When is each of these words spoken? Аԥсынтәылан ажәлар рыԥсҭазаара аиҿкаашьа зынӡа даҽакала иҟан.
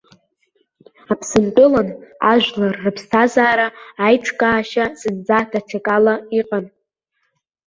Аԥсынтәылан 1.11 1.89
ажәлар 2.31 2.73
рыԥсҭазаара 2.83 3.67
аиҿкаашьа 4.05 4.85
зынӡа 4.99 5.39
даҽакала 5.51 6.15
иҟан. 6.39 6.65